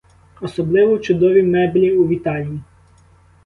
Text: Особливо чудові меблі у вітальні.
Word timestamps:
Особливо 0.41 0.97
чудові 0.99 1.43
меблі 1.43 1.97
у 1.97 2.07
вітальні. 2.07 2.61